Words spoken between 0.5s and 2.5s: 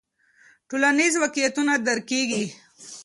ټولنیز واقعیتونه درک کیږي.